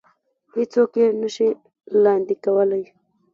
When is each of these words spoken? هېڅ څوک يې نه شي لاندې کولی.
هېڅ 0.53 0.67
څوک 0.73 0.91
يې 0.99 1.07
نه 1.21 1.29
شي 1.35 1.49
لاندې 2.03 2.35
کولی. 2.43 2.83